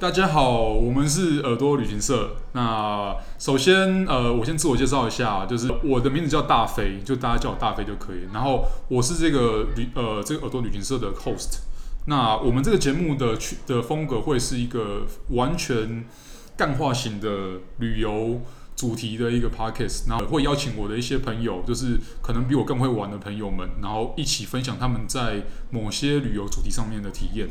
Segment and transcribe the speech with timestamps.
[0.00, 2.36] 大家好，我们是耳朵旅行社。
[2.52, 8.20] 那首先，呃，我先自我介绍一下，就是我的名字叫大飞，就大家叫我大飞就可以。
[8.32, 11.62] 然后我是这个旅呃这个耳朵旅行社的 host。
[12.06, 16.04] 那我们这个节目的去的风格会是一个完全
[16.56, 18.40] 干化型的旅游
[18.76, 27.48] 主题的一个 podcast，然后会邀请我的一些朋友，就是可能比我更会玩的朋友们，然后一起分享他们在某些旅游主题上面的体验。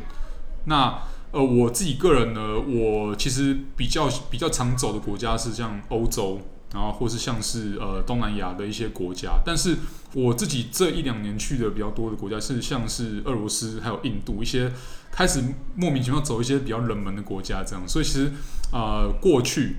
[0.67, 0.99] 那
[1.31, 6.39] 呃，我自己个人呢，我其实比较比较常走的国家是像欧洲，
[6.73, 9.41] 然后或是像是呃东南亚的一些国家。
[9.45, 9.77] 但是
[10.13, 14.71] 我自己这一两年去的比较多的国家是像是俄罗斯，还有印度一些
[15.11, 15.43] 开始
[15.75, 17.87] 莫名其妙走一些比较冷门的国家这样。
[17.87, 18.31] 所以其实
[18.71, 19.77] 呃过去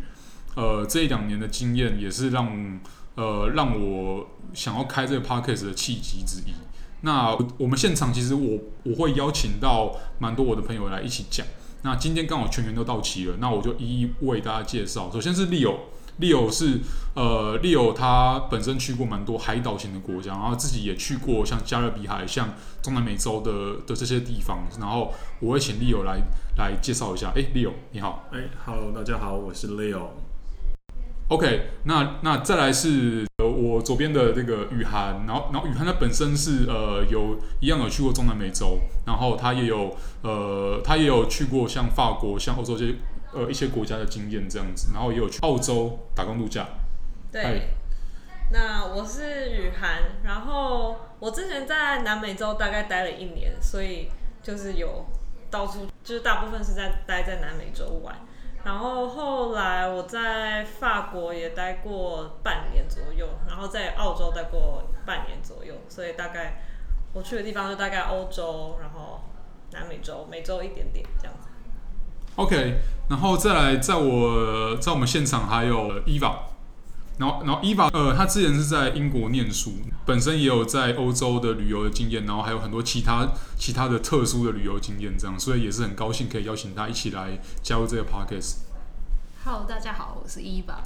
[0.55, 2.79] 呃这一两年的经验也是让
[3.15, 6.53] 呃让我想要开这个 podcast 的契机之一。
[7.03, 11.47] 那我们现场其实我我会邀请到蛮多我的朋友来一起讲。
[11.83, 15.09] 那今天刚好全员都到齐了，那我就一一为大家介绍。
[15.13, 16.81] 首先是 Leo，Leo 是
[17.15, 22.49] 呃 Leo 他本身去过蛮多海岛型的国家，然后自己也去过像加勒比海、像
[22.83, 24.67] 中南美洲的的这些地方。
[24.81, 26.21] 然后我会请 Leo 来
[26.57, 27.33] 来介绍一下。
[27.37, 28.25] 哎，Leo 你好。
[28.33, 30.09] 哎，Hello，大家好，我是 Leo。
[31.29, 33.38] OK，那那再来是呃
[33.79, 42.97] 我左边的这个雨涵，然后然后雨涵他本身是呃有一样有去过中南美洲，然后他也有呃他也有去过像法国、像欧洲这些
[43.33, 46.67] 呃一些国家的经验这样子，然后也有去澳洲打工度假。
[47.31, 47.69] 对
[48.51, 54.09] 那我是雨涵，然后我之前在南美洲大概待了一年，所以
[54.43, 55.07] 就是有
[55.53, 58.17] 到处就是大部分是在待在南美洲玩。
[58.65, 66.63] 然后后来我在法国也待过半年左右，然后在澳洲待过半年左右，所以大概
[67.13, 69.21] 我去的地方就大概欧洲，然后
[69.73, 71.49] 南美洲、美洲一点点这样子。
[72.37, 72.79] OK，
[73.09, 76.48] 然后再来，在我在我们现场还有 Eva。
[77.19, 79.73] 然后，然后伊娃，呃，他之前是在英国念书，
[80.07, 88.59] 本身也有在欧洲的旅游的经验，然后还有很多其他其他的特殊的旅游经验，这样，所以也是很高兴可以邀请他一起来加入这个 podcast。
[89.45, 90.81] Hello，大家好，我是伊娃。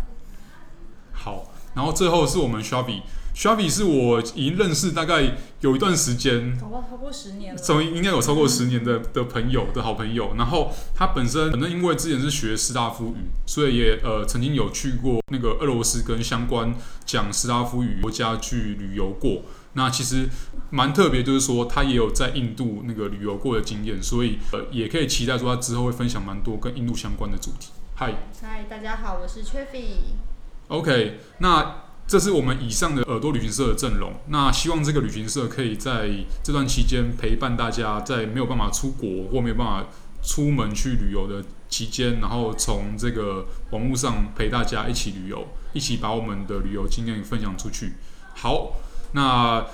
[1.12, 3.02] 好，然后最后是我们 Shabby。
[3.34, 10.34] Shabby 是我已经认识大概有一段时间，超过超过十年了，所以应该有超过十年的的朋友的好朋友。
[10.36, 16.74] 然后他本身可能因为之前是学斯拉夫语，所以也呃曾经有去过那个俄罗斯跟相关
[17.06, 19.40] 讲斯拉夫语国家去旅游过。
[19.72, 20.28] 那其实
[20.68, 27.70] 蛮特别，就是说他也有在印度那个旅游过的经验，所以呃也可以期待说他之后会分享蛮多跟印度相关的主题。
[27.94, 28.12] 嗨，
[28.42, 30.31] 嗨，大家好，我是 Cheffy。
[30.72, 31.76] OK，那。
[32.04, 34.12] 这是我们以上的耳朵旅行社的阵容。
[34.26, 36.10] 那希望这个旅行社可以在
[36.42, 39.86] 这段期间陪伴大家，在没有办法出国或没有办法
[40.22, 47.94] 出门去旅游的期间，然后从这个网络上陪大家一起旅游，一起把我们的旅游经验分享出去。
[48.34, 48.72] 好，
[49.12, 49.64] 那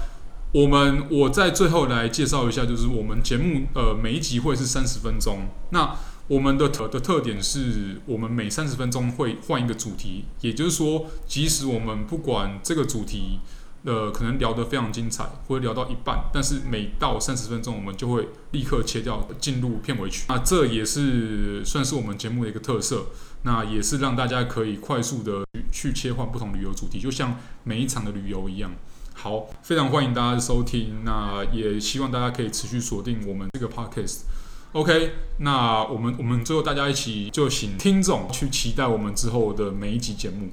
[0.53, 5.49] 我们我在最后来介绍一下，就是我们节目呃每一集会是三十分钟。
[5.71, 5.97] 那
[6.29, 13.39] 我们的特的特点是我们每三十分钟会换一个主题，也就是说，即使我们不管这个主题，
[13.85, 20.27] 呃，可能聊得非常精彩，或者聊到一半，但是每到三十分钟，我们就会立刻切掉，进入片尾曲。
[20.29, 23.07] 那这也是算是我们节目的一个特色，
[23.45, 28.71] 那也是让大家可以快速的去切换不同旅游主题，就像每一场的旅游一样。
[29.15, 34.25] 好，非常欢迎大家的收听，那也希望大家可以持续锁定我们这个 podcast。
[34.73, 40.51] OK，那我们我们最后大家一起就请听众去期待我们之后的每一集节目。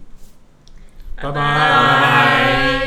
[1.18, 2.85] 拜拜。